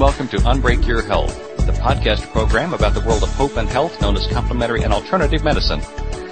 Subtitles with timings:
[0.00, 1.36] Welcome to Unbreak Your Health,
[1.66, 5.44] the podcast program about the world of hope and health known as complementary and alternative
[5.44, 5.82] medicine.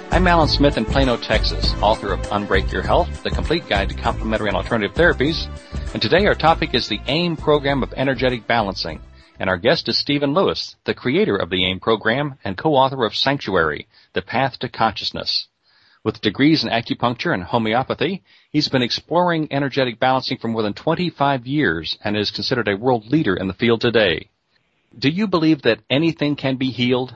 [0.09, 3.95] I'm Alan Smith in Plano, Texas, author of Unbreak Your Health, the complete guide to
[3.95, 5.47] complementary and alternative therapies.
[5.93, 9.01] And today our topic is the AIM program of energetic balancing.
[9.39, 13.15] And our guest is Stephen Lewis, the creator of the AIM program and co-author of
[13.15, 15.47] Sanctuary, The Path to Consciousness.
[16.03, 21.45] With degrees in acupuncture and homeopathy, he's been exploring energetic balancing for more than 25
[21.45, 24.29] years and is considered a world leader in the field today.
[24.97, 27.13] Do you believe that anything can be healed?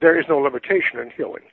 [0.00, 1.44] There is no limitation in healing.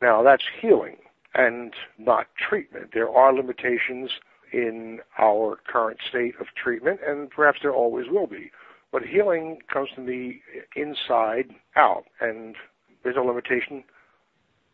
[0.00, 0.96] Now, that's healing
[1.34, 2.90] and not treatment.
[2.92, 4.10] There are limitations
[4.52, 8.50] in our current state of treatment, and perhaps there always will be.
[8.90, 10.40] But healing comes from the
[10.76, 12.56] inside out, and
[13.02, 13.84] there's no limitation.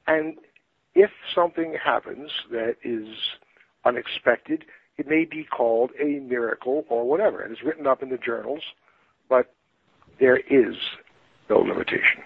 [0.06, 0.38] And
[0.94, 3.08] if something happens that is
[3.84, 4.64] unexpected,
[4.96, 7.40] it may be called a miracle or whatever.
[7.40, 8.62] And it's written up in the journals,
[9.28, 9.54] but
[10.18, 10.76] there is
[11.48, 12.22] no limitation.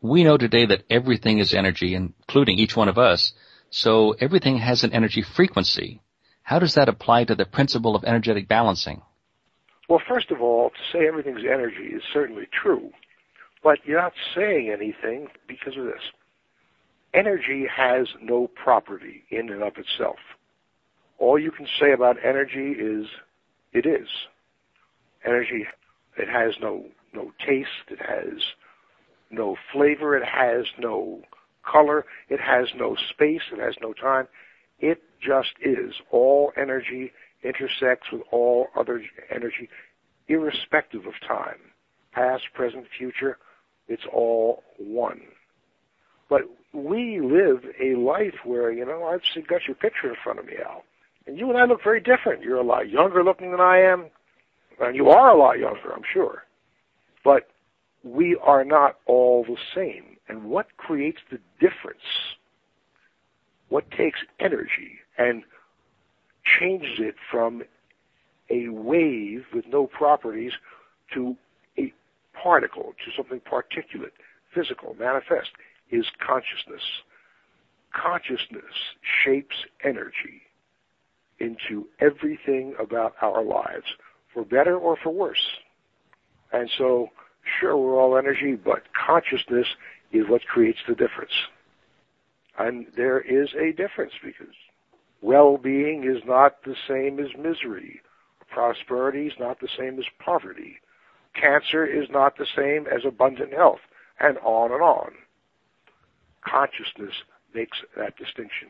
[0.00, 3.32] We know today that everything is energy, including each one of us.
[3.70, 6.00] So everything has an energy frequency.
[6.42, 9.02] How does that apply to the principle of energetic balancing?
[9.88, 12.90] Well, first of all, to say everything's energy is certainly true,
[13.62, 16.02] but you're not saying anything because of this
[17.14, 20.16] energy has no property in and of itself.
[21.18, 23.06] All you can say about energy is
[23.72, 24.08] it is.
[25.24, 25.64] Energy,
[26.18, 26.84] it has no,
[27.14, 28.40] no taste, it has
[29.30, 31.22] no flavor, it has no
[31.64, 34.28] color, it has no space, it has no time.
[34.80, 35.94] It just is.
[36.10, 37.12] All energy
[37.42, 39.68] intersects with all other energy,
[40.28, 41.58] irrespective of time.
[42.12, 43.38] Past, present, future,
[43.88, 45.20] it's all one.
[46.28, 46.42] But
[46.74, 50.54] we live a life where, you know, I've got your picture in front of me,
[50.64, 50.84] Al.
[51.26, 52.42] And you and I look very different.
[52.42, 54.06] You're a lot younger looking than I am.
[54.80, 56.44] And you are a lot younger, I'm sure.
[57.22, 57.48] But
[58.02, 60.16] we are not all the same.
[60.28, 62.02] And what creates the difference?
[63.68, 65.44] What takes energy and
[66.44, 67.62] changes it from
[68.50, 70.52] a wave with no properties
[71.14, 71.36] to
[71.78, 71.92] a
[72.34, 74.10] particle, to something particulate,
[74.52, 75.50] physical, manifest?
[75.90, 76.82] Is consciousness.
[77.92, 78.64] Consciousness
[79.24, 80.42] shapes energy
[81.38, 83.86] into everything about our lives,
[84.32, 85.46] for better or for worse.
[86.52, 87.08] And so,
[87.60, 89.66] sure, we're all energy, but consciousness
[90.12, 91.32] is what creates the difference.
[92.58, 94.54] And there is a difference because
[95.22, 98.00] well-being is not the same as misery.
[98.48, 100.76] Prosperity is not the same as poverty.
[101.34, 103.80] Cancer is not the same as abundant health,
[104.20, 105.10] and on and on
[106.44, 107.14] consciousness
[107.54, 108.68] makes that distinction.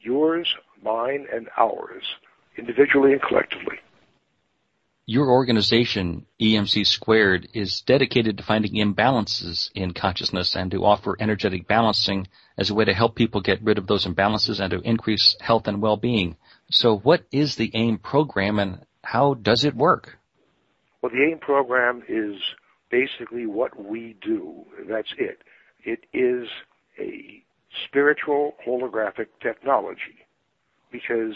[0.00, 0.48] Yours,
[0.82, 2.04] mine, and ours,
[2.56, 3.76] individually and collectively.
[5.10, 11.66] Your organization, EMC Squared, is dedicated to finding imbalances in consciousness and to offer energetic
[11.66, 15.34] balancing as a way to help people get rid of those imbalances and to increase
[15.40, 16.36] health and well-being.
[16.70, 20.18] So what is the AIM program and how does it work?
[21.00, 22.36] Well, the AIM program is
[22.90, 24.66] basically what we do.
[24.86, 25.38] That's it.
[25.84, 26.48] It is
[26.98, 27.42] a
[27.86, 30.26] spiritual holographic technology
[30.90, 31.34] because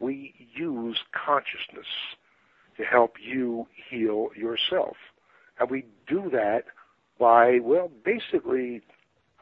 [0.00, 1.86] we use consciousness
[2.76, 4.96] to help you heal yourself.
[5.60, 6.64] And we do that
[7.18, 8.82] by, well, basically,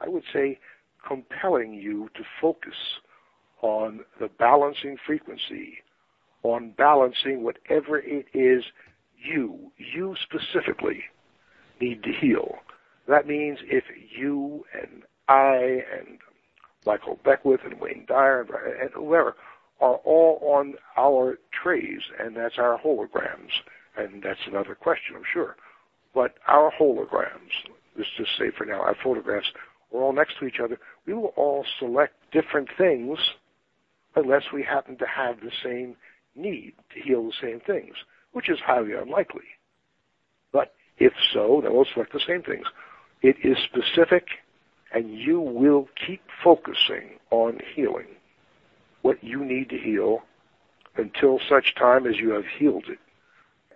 [0.00, 0.58] I would say,
[1.06, 2.74] compelling you to focus
[3.62, 5.78] on the balancing frequency,
[6.42, 8.64] on balancing whatever it is
[9.16, 11.04] you, you specifically,
[11.80, 12.56] need to heal.
[13.08, 13.84] That means if
[14.16, 16.18] you and I and
[16.84, 18.40] Michael Beckwith and Wayne Dyer
[18.80, 19.36] and whoever
[19.80, 23.50] are all on our trays, and that's our holograms.
[23.96, 25.56] And that's another question, I'm sure.
[26.14, 27.52] But our holograms,
[27.96, 29.52] let's just say for now, our photographs,
[29.94, 30.78] are all next to each other.
[31.06, 33.18] We will all select different things
[34.16, 35.96] unless we happen to have the same
[36.34, 37.94] need to heal the same things,
[38.32, 39.46] which is highly unlikely.
[40.52, 42.66] But if so, then we'll select the same things.
[43.22, 44.26] It is specific
[44.92, 48.06] and you will keep focusing on healing
[49.02, 50.22] what you need to heal
[50.96, 52.98] until such time as you have healed it.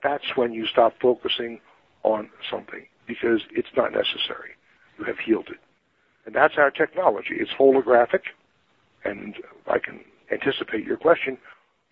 [0.02, 1.60] That's when you stop focusing
[2.02, 4.50] on something because it's not necessary.
[4.98, 5.58] You have healed it.
[6.26, 7.34] And that's our technology.
[7.38, 8.22] It's holographic,
[9.04, 10.00] and I can
[10.32, 11.38] anticipate your question.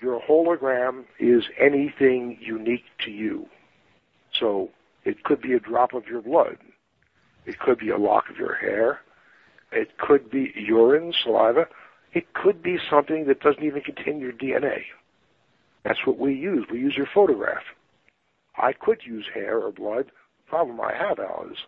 [0.01, 3.47] Your hologram is anything unique to you.
[4.39, 4.71] So
[5.05, 6.59] it could be a drop of your blood.
[7.47, 9.01] It could be a lock of your hair.
[9.73, 11.67] It could be urine, saliva.
[12.13, 14.83] It could be something that doesn't even contain your DNA.
[15.85, 16.67] That's what we use.
[16.71, 17.63] We use your photograph.
[18.57, 20.07] I could use hair or blood.
[20.45, 21.59] The problem I have, Al, is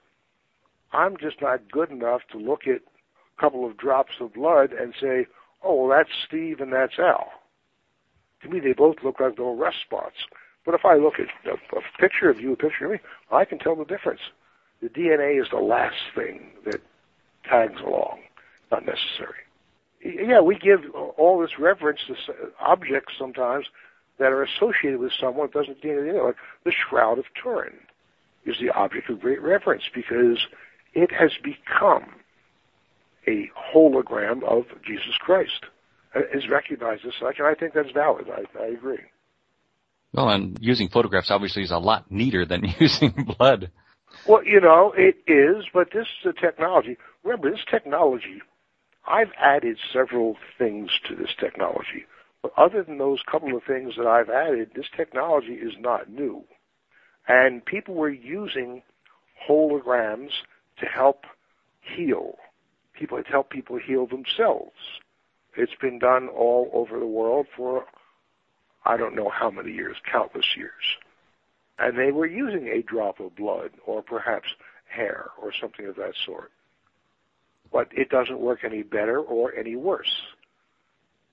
[0.92, 4.94] I'm just not good enough to look at a couple of drops of blood and
[5.00, 5.26] say,
[5.62, 7.32] oh, well, that's Steve and that's Al.
[8.42, 10.16] To me, they both look like little rust spots.
[10.64, 12.98] But if I look at a, a picture of you, a picture of me,
[13.32, 14.20] I can tell the difference.
[14.82, 16.80] The DNA is the last thing that
[17.48, 18.20] tags along,
[18.70, 19.40] not necessary.
[20.02, 20.80] Yeah, we give
[21.16, 22.14] all this reverence to
[22.60, 23.66] objects sometimes
[24.18, 26.22] that are associated with someone that doesn't need anything.
[26.22, 27.74] Like the Shroud of Turin
[28.44, 30.38] is the object of great reverence because
[30.92, 32.16] it has become
[33.26, 35.66] a hologram of Jesus Christ,
[36.14, 38.26] uh, is recognized as such, and I think that's valid.
[38.30, 38.98] I, I agree.
[40.12, 43.70] Well, and using photographs obviously is a lot neater than using blood.
[44.26, 46.96] Well, you know, it is, but this is a technology.
[47.22, 48.40] Remember, this technology,
[49.06, 52.06] I've added several things to this technology.
[52.42, 56.44] But other than those couple of things that I've added, this technology is not new.
[57.26, 58.82] And people were using
[59.48, 60.30] holograms
[60.80, 61.24] to help
[61.80, 62.36] heal.
[62.92, 64.72] People to help people heal themselves.
[65.56, 67.84] It's been done all over the world for
[68.84, 70.98] I don't know how many years, countless years.
[71.78, 74.48] And they were using a drop of blood or perhaps
[74.86, 76.52] hair or something of that sort.
[77.72, 80.22] But it doesn't work any better or any worse.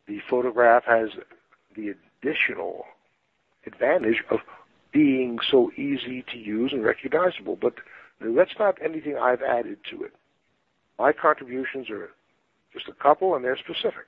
[0.07, 1.09] The photograph has
[1.75, 1.93] the
[2.23, 2.85] additional
[3.65, 4.39] advantage of
[4.91, 7.75] being so easy to use and recognizable, but
[8.19, 10.13] that's not anything I've added to it.
[10.97, 12.09] My contributions are
[12.73, 14.07] just a couple and they're specific.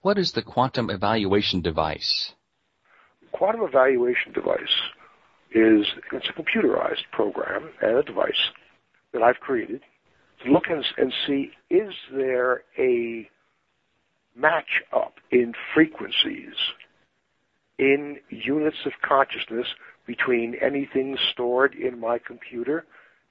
[0.00, 2.32] What is the quantum evaluation device?
[3.32, 4.74] Quantum evaluation device
[5.52, 8.50] is it's a computerized program and a device
[9.12, 9.80] that I've created
[10.44, 13.28] to look and, and see is there a
[14.36, 16.54] match up in frequencies
[17.78, 19.66] in units of consciousness
[20.06, 22.84] between anything stored in my computer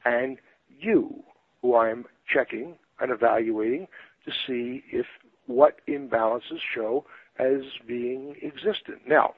[0.06, 0.38] and
[0.80, 1.24] you,
[1.62, 3.88] who I'm checking and evaluating
[4.26, 5.06] to see if
[5.48, 7.06] what imbalances show
[7.40, 9.08] as being existent.
[9.08, 9.34] Now,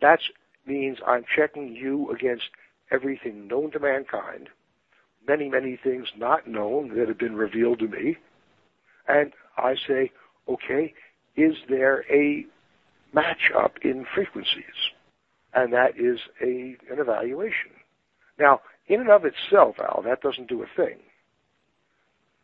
[0.00, 0.20] that
[0.68, 2.44] means I'm checking you against
[2.90, 4.48] everything known to mankind,
[5.26, 8.16] many, many things not known that have been revealed to me,
[9.08, 10.12] and I say,
[10.48, 10.94] okay,
[11.36, 12.44] is there a
[13.12, 14.92] match up in frequencies?
[15.54, 17.70] And that is a, an evaluation.
[18.38, 20.98] Now, in and of itself, Al, that doesn't do a thing.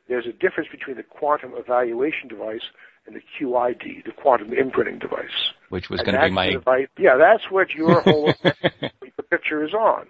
[0.09, 2.65] There's a difference between the quantum evaluation device
[3.06, 5.53] and the QID, the quantum imprinting device.
[5.69, 6.51] Which was going to be my...
[6.51, 10.06] Device, yeah, that's what your whole the picture is on.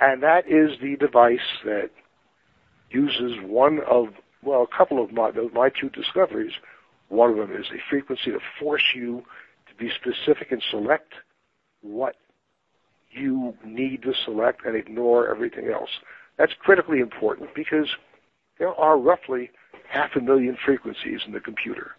[0.00, 1.90] And that is the device that
[2.90, 4.08] uses one of,
[4.42, 6.52] well, a couple of my, my two discoveries.
[7.08, 9.24] One of them is a frequency to force you
[9.68, 11.12] to be specific and select
[11.80, 12.16] what
[13.10, 15.90] you need to select and ignore everything else.
[16.36, 17.88] That's critically important because
[18.58, 19.50] there are roughly
[19.88, 21.92] half a million frequencies in the computer.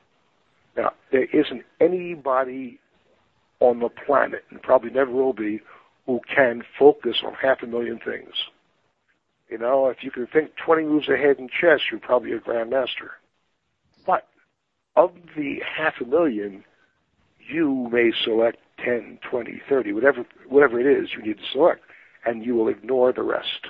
[0.80, 2.80] Now, there isn't anybody
[3.60, 5.60] on the planet, and probably never will be,
[6.06, 8.34] who can focus on half a million things.
[9.50, 13.10] You know, if you can think 20 moves ahead in chess, you're probably a grandmaster.
[14.06, 14.28] But
[14.96, 16.64] of the half a million,
[17.40, 21.82] you may select 10, 20, 30, whatever, whatever it is you need to select,
[22.26, 23.68] and you will ignore the rest.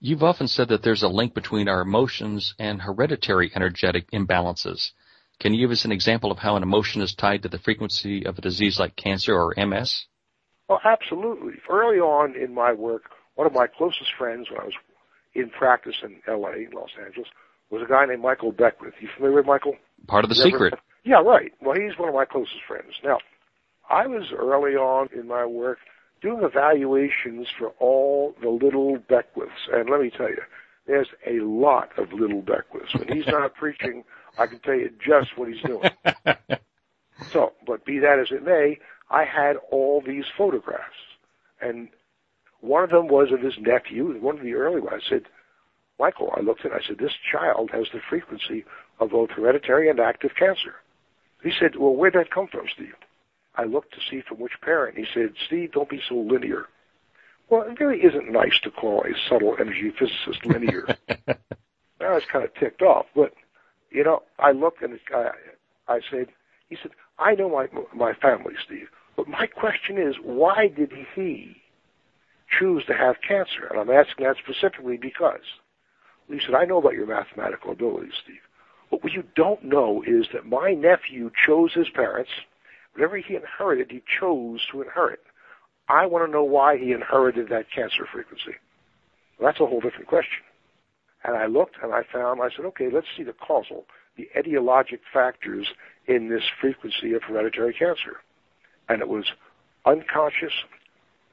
[0.00, 4.92] You've often said that there's a link between our emotions and hereditary energetic imbalances.
[5.40, 8.26] Can you give us an example of how an emotion is tied to the frequency
[8.26, 10.04] of a disease like cancer or MS?
[10.68, 11.54] Well, oh, absolutely.
[11.68, 13.04] Early on in my work,
[13.34, 14.74] one of my closest friends when I was
[15.34, 17.28] in practice in LA, Los Angeles,
[17.70, 18.94] was a guy named Michael Beckwith.
[19.00, 19.76] You familiar with Michael?
[20.06, 20.74] Part of the secret.
[21.04, 21.52] Yeah, right.
[21.62, 22.92] Well, he's one of my closest friends.
[23.02, 23.18] Now,
[23.88, 25.78] I was early on in my work
[26.20, 29.72] doing evaluations for all the little Beckwiths.
[29.72, 30.42] And let me tell you,
[30.86, 32.94] there's a lot of little Beckwiths.
[32.98, 34.04] When he's not preaching,
[34.38, 35.90] I can tell you just what he's doing.
[37.32, 38.78] so, but be that as it may,
[39.10, 40.94] I had all these photographs.
[41.60, 41.88] And
[42.60, 45.02] one of them was of his nephew, one of the early ones.
[45.06, 45.22] I said,
[45.98, 48.64] Michael, I looked at it, I said, this child has the frequency
[48.98, 50.76] of both hereditary and active cancer.
[51.42, 52.94] He said, well, where'd that come from, Steve?
[53.54, 54.96] I looked to see from which parent.
[54.96, 56.66] He said, Steve, don't be so linear.
[57.48, 60.86] Well, it really isn't nice to call a subtle energy physicist linear.
[62.00, 63.34] I was kind of ticked off, but
[63.90, 65.30] you know, I looked and I,
[65.88, 66.28] I said,
[66.68, 71.56] he said, I know my my family, Steve, but my question is, why did he
[72.58, 73.66] choose to have cancer?
[73.70, 75.40] And I'm asking that specifically because
[76.28, 78.40] he said, I know about your mathematical abilities, Steve.
[78.90, 82.30] But what you don't know is that my nephew chose his parents
[82.94, 85.20] Whatever he inherited, he chose to inherit.
[85.88, 88.56] I want to know why he inherited that cancer frequency.
[89.38, 90.42] Well, that's a whole different question.
[91.24, 93.84] And I looked and I found, I said, okay, let's see the causal,
[94.16, 95.68] the etiologic factors
[96.06, 98.20] in this frequency of hereditary cancer.
[98.88, 99.24] And it was
[99.86, 100.52] unconscious,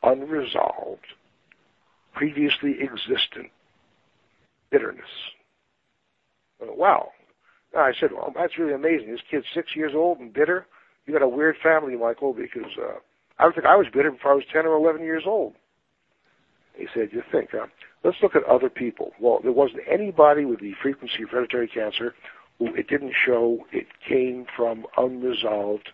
[0.04, 1.06] unresolved,
[2.14, 3.52] previously existent
[4.70, 5.06] bitterness.
[6.60, 7.12] Wow.
[7.78, 9.12] I said, well, that's really amazing.
[9.12, 10.66] This kid's six years old and bitter.
[11.06, 12.98] You got a weird family, Michael, because uh,
[13.40, 15.54] I don't think I was bitter before I was 10 or 11 years old.
[16.76, 17.68] He said, you think, huh?
[18.08, 19.12] Let's look at other people.
[19.20, 22.16] Well, there wasn't anybody with the frequency of hereditary cancer
[22.58, 25.90] who it didn't show it came from unresolved,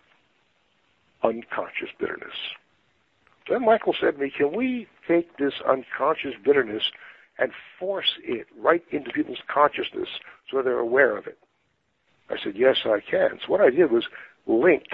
[1.24, 2.36] unconscious bitterness.
[3.50, 6.84] Then Michael said to me, can we take this unconscious bitterness
[7.40, 10.08] and force it right into people's consciousness
[10.52, 11.38] so they're aware of it?
[12.30, 13.40] I said, yes, I can.
[13.44, 14.04] So what I did was
[14.46, 14.84] link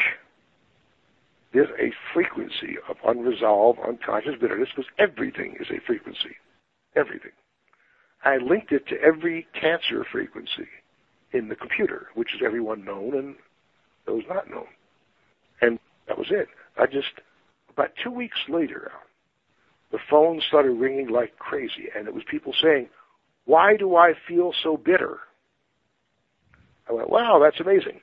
[1.53, 6.37] there's a frequency of unresolved, unconscious bitterness because everything is a frequency.
[6.97, 7.33] Everything.
[8.25, 10.69] I linked it to every cancer frequency
[11.33, 13.37] in the computer, which is everyone known and
[14.07, 14.67] those not known.
[15.63, 15.79] And
[16.09, 16.49] that was it.
[16.79, 17.13] I just,
[17.71, 18.91] about two weeks later,
[19.93, 22.89] the phone started ringing like crazy, and it was people saying,
[23.45, 25.19] why do I feel so bitter?
[26.89, 28.01] I went, wow, that's amazing.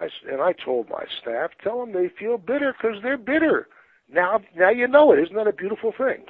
[0.00, 3.68] I, and I told my staff, tell them they feel bitter because they're bitter.
[4.10, 5.20] Now, now you know it.
[5.20, 6.24] Isn't that a beautiful thing?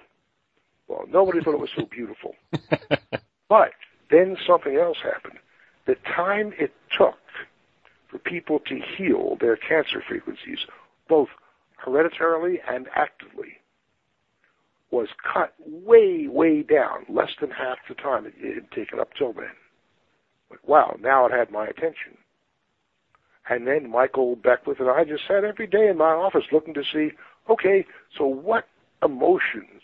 [0.89, 2.35] Well, nobody thought it was so beautiful.
[3.49, 3.71] but
[4.11, 5.39] then something else happened.
[5.87, 7.15] The time it took
[8.11, 10.59] for people to heal their cancer frequencies,
[11.09, 11.29] both
[11.85, 13.59] hereditarily and actively,
[14.91, 19.35] was cut way, way down, less than half the time it had taken up till
[19.35, 19.53] then.
[20.49, 22.17] But wow, now it had my attention.
[23.51, 26.83] And then Michael Beckwith and I just sat every day in my office looking to
[26.93, 27.11] see,
[27.51, 28.65] okay, so what
[29.03, 29.83] emotions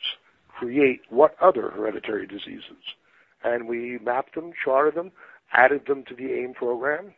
[0.59, 2.95] create what other hereditary diseases?
[3.43, 5.13] And we mapped them, charted them,
[5.53, 7.15] added them to the AIM program,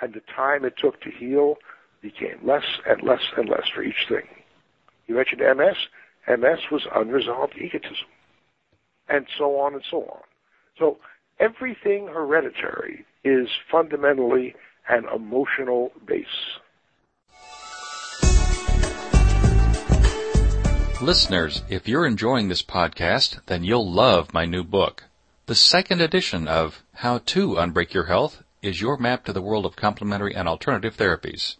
[0.00, 1.56] and the time it took to heal
[2.00, 4.26] became less and less and less for each thing.
[5.06, 5.76] You mentioned MS.
[6.28, 8.06] MS was unresolved egotism,
[9.08, 10.20] and so on and so on.
[10.78, 10.98] So
[11.40, 14.54] everything hereditary is fundamentally
[14.88, 16.58] an emotional base.
[21.00, 25.04] Listeners, if you're enjoying this podcast, then you'll love my new book.
[25.46, 29.64] The second edition of How to Unbreak Your Health is your map to the world
[29.64, 31.54] of complementary and alternative therapies.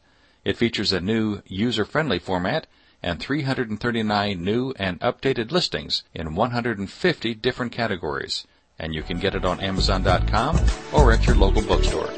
[0.45, 2.67] It features a new user-friendly format
[3.01, 8.45] and 339 new and updated listings in 150 different categories.
[8.77, 10.59] And you can get it on Amazon.com
[10.93, 12.11] or at your local bookstore.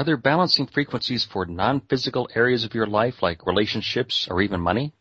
[0.00, 4.94] Are there balancing frequencies for non-physical areas of your life like relationships or even money?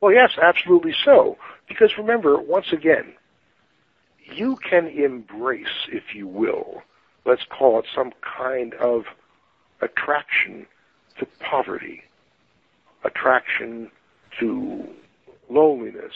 [0.00, 1.38] Well, yes, absolutely so.
[1.66, 3.14] Because remember, once again,
[4.32, 6.82] you can embrace, if you will,
[7.26, 9.06] let's call it some kind of
[9.80, 10.68] attraction
[11.18, 12.04] to poverty,
[13.04, 13.90] attraction
[14.38, 14.84] to
[15.48, 16.14] loneliness,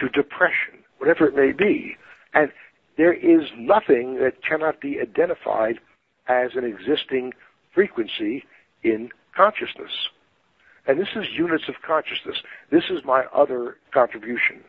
[0.00, 1.98] to depression, whatever it may be.
[2.32, 2.50] And
[2.96, 5.80] there is nothing that cannot be identified
[6.28, 7.32] as an existing
[7.72, 8.44] frequency
[8.82, 10.08] in consciousness.
[10.86, 12.36] And this is units of consciousness.
[12.70, 14.62] This is my other contribution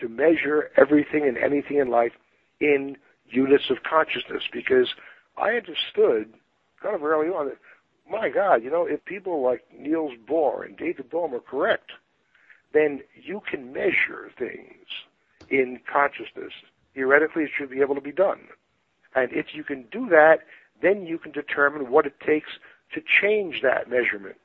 [0.00, 2.12] to measure everything and anything in life
[2.60, 2.96] in
[3.28, 4.94] units of consciousness because
[5.36, 6.34] I understood
[6.82, 7.58] kind of early on that,
[8.10, 11.92] my God, you know, if people like Niels Bohr and David Bohm are correct,
[12.74, 14.86] then you can measure things
[15.48, 16.52] in consciousness.
[16.94, 18.40] Theoretically, it should be able to be done.
[19.14, 20.40] And if you can do that,
[20.82, 22.50] then you can determine what it takes
[22.92, 24.36] to change that measurement.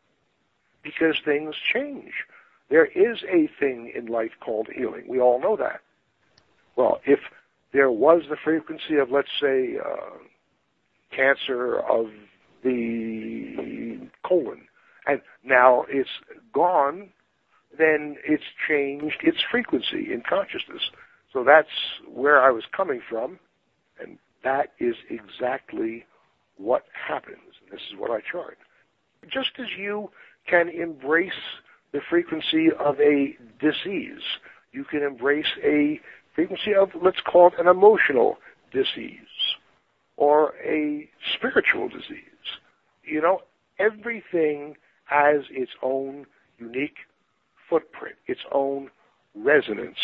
[0.84, 2.14] Because things change.
[2.70, 5.06] There is a thing in life called healing.
[5.08, 5.82] We all know that.
[6.76, 7.20] Well, if
[7.74, 10.18] there was the frequency of, let's say, uh,
[11.12, 12.08] cancer of
[12.64, 14.68] the colon,
[15.06, 16.10] and now it's
[16.54, 17.10] gone,
[17.78, 20.92] then it's changed its frequency in consciousness.
[21.34, 21.70] So that's
[22.08, 23.40] where I was coming from,
[24.00, 26.06] and that is exactly
[26.60, 27.40] what happens.
[27.62, 28.58] And this is what I chart.
[29.32, 30.12] Just as you
[30.48, 31.32] can embrace
[31.92, 34.22] the frequency of a disease,
[34.72, 36.00] you can embrace a
[36.36, 38.38] frequency of, let's call it an emotional
[38.72, 39.56] disease
[40.18, 42.24] or a spiritual disease.
[43.04, 43.42] You know,
[43.80, 44.76] everything
[45.06, 46.26] has its own
[46.60, 46.98] unique
[47.70, 48.92] footprint, its own
[49.34, 49.98] resonance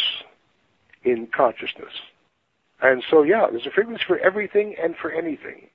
[1.04, 1.94] in consciousness.
[2.82, 5.70] And so, yeah, there's a frequency for everything and for anything.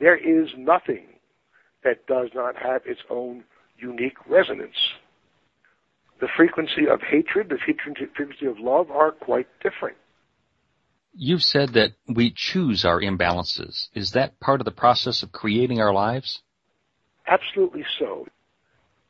[0.00, 1.06] There is nothing
[1.84, 3.44] that does not have its own
[3.78, 4.76] unique resonance
[6.20, 9.96] The frequency of hatred, the frequency of love are quite different.
[11.14, 13.88] You've said that we choose our imbalances.
[13.94, 16.42] Is that part of the process of creating our lives?
[17.26, 18.26] Absolutely so.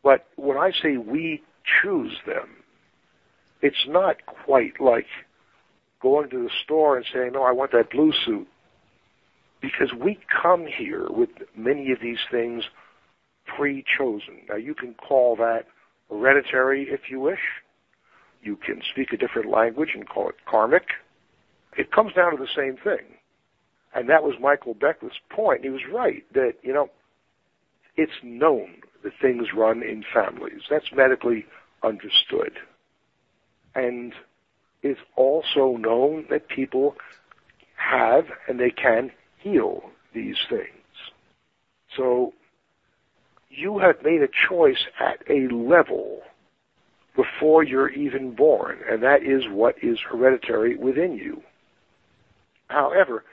[0.02, 1.42] But when I say we
[1.82, 2.56] choose them,
[3.62, 5.06] it's not quite like
[6.00, 8.46] going to the store and saying, no, I want that blue suit.
[9.60, 12.64] Because we come here with many of these things
[13.46, 14.42] pre-chosen.
[14.48, 15.66] Now you can call that
[16.10, 17.40] hereditary if you wish.
[18.42, 20.86] You can speak a different language and call it karmic.
[21.76, 23.06] It comes down to the same thing.
[23.94, 25.64] And that was Michael Beckwith's point.
[25.64, 26.90] He was right that, you know,
[27.96, 30.62] it's known that things run in families.
[30.70, 31.46] That's medically
[31.82, 32.52] understood.
[33.74, 34.12] And
[34.82, 36.94] it's also known that people
[37.76, 40.68] have and they can heal these things.
[41.96, 42.32] So
[43.50, 46.22] you have made a choice at a level
[47.16, 51.42] before you're even born, and that is what is hereditary within you.
[52.68, 53.24] However,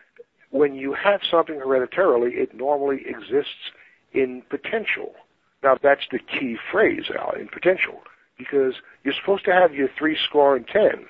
[0.49, 3.71] when you have something hereditarily, it normally exists
[4.13, 5.13] in potential.
[5.61, 8.01] Now that's the key phrase, Al, in potential,
[8.37, 11.05] because you're supposed to have your three score and ten,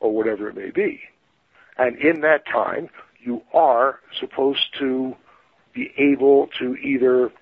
[0.00, 1.00] or whatever it may be.
[1.78, 2.88] And in that time,
[3.24, 5.16] you are supposed to
[5.72, 7.32] be able to either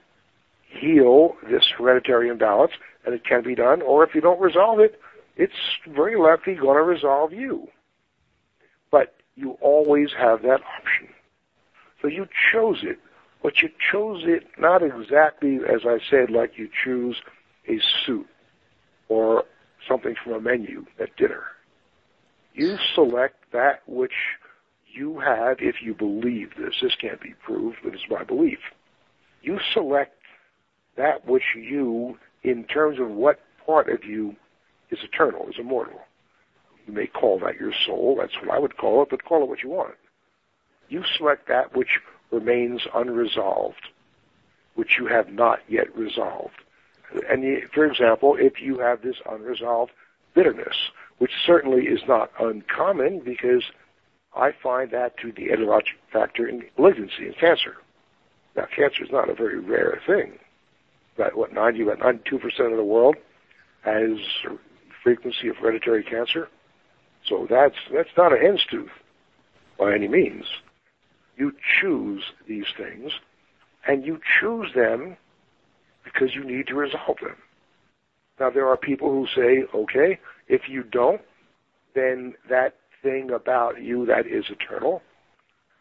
[0.68, 2.72] heal this hereditary imbalance,
[3.04, 4.98] and it can be done, or if you don't resolve it,
[5.36, 5.52] it's
[5.86, 7.68] very likely going to resolve you.
[8.90, 11.08] But you always have that option.
[12.00, 12.98] So you chose it,
[13.42, 17.16] but you chose it not exactly, as I said, like you choose
[17.68, 18.26] a suit
[19.08, 19.44] or
[19.88, 21.44] something from a menu at dinner.
[22.54, 24.12] You select that which
[24.92, 28.58] you have, if you believe this, this can't be proved, but it's my belief.
[29.42, 30.16] You select
[30.96, 34.36] that which you, in terms of what part of you
[34.90, 36.00] is eternal, is immortal.
[36.86, 39.48] You may call that your soul, that's what I would call it, but call it
[39.48, 39.94] what you want.
[40.88, 42.00] You select that which
[42.30, 43.88] remains unresolved,
[44.74, 46.54] which you have not yet resolved.
[47.28, 49.92] And for example, if you have this unresolved
[50.34, 50.76] bitterness,
[51.18, 53.62] which certainly is not uncommon because
[54.34, 57.76] I find that to the etiologic factor in malignancy and cancer.
[58.56, 60.38] Now, cancer is not a very rare thing.
[61.16, 63.16] About what 90, about 92 percent of the world
[63.84, 64.18] has
[65.02, 66.48] frequency of hereditary cancer.
[67.28, 68.90] So that's that's not a hen's tooth
[69.78, 70.44] by any means.
[71.36, 73.12] You choose these things,
[73.86, 75.16] and you choose them
[76.04, 77.36] because you need to resolve them.
[78.40, 80.18] Now there are people who say, okay,
[80.48, 81.20] if you don't,
[81.94, 85.02] then that thing about you that is eternal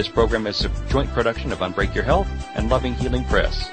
[0.00, 3.68] This program is a joint production of Unbreak Your Health and Loving Healing Press.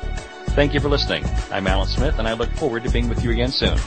[0.48, 1.24] Thank you for listening.
[1.54, 3.78] I'm Alan Smith and I look forward to being with you again soon.